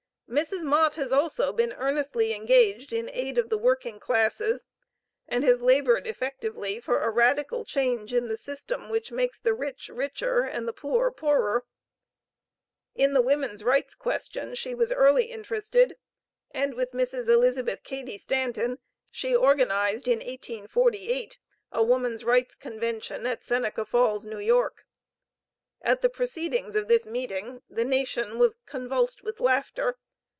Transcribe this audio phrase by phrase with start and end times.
[0.31, 0.63] Mrs.
[0.63, 4.69] Mott has also been earnestly engaged in aid of the working classes,
[5.27, 9.89] and has labored effectively for "a radical change in the system which makes the rich
[9.89, 11.65] richer, and the poor poorer."
[12.95, 15.97] In the Woman's Rights question she was early interested,
[16.51, 17.27] and with Mrs.
[17.27, 18.79] Elizabeth Cady Stanton,
[19.11, 21.39] she organized, in 1848,
[21.73, 24.85] a Woman's Rights' Convention at Seneca Falls, New York.
[25.81, 29.97] At the proceedings of this meeting, "the nation was convulsed with laughter."